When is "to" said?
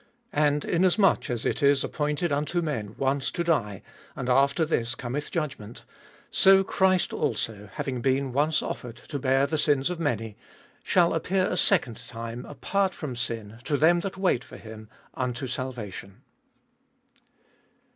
3.29-3.43, 9.09-9.19, 13.65-13.77